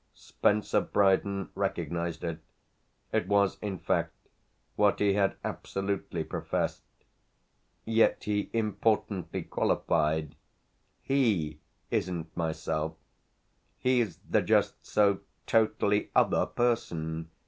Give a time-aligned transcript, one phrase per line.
[0.15, 2.39] Spencer Brydon recognised it
[3.13, 4.15] it was in fact
[4.75, 6.81] what he had absolutely professed.
[7.85, 10.33] Yet he importantly qualified.
[11.03, 11.59] "He
[11.91, 12.95] isn't myself.
[13.77, 17.29] He's the just so totally other person.